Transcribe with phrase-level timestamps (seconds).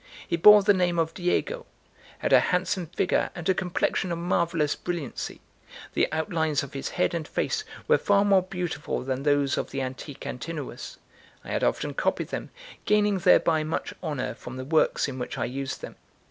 [0.27, 1.67] He bore the name of Diego,
[2.17, 5.41] had a handsome figure, and a complexion of marvellous brilliancy;
[5.93, 9.83] the outlines of his head and face were far more beautiful than those of the
[9.83, 10.97] antique Antinous:
[11.45, 12.49] I had often copied them,
[12.85, 15.97] gaining thereby much honour from the works in which I used them.